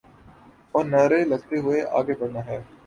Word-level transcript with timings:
اورنعرے 0.73 1.19
لگاتے 1.29 1.57
ہوئے 1.63 1.79
آگے 1.97 2.13
بڑھنا 2.19 2.41
تھا۔ 2.45 2.55